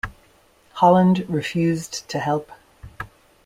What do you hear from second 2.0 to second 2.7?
to help.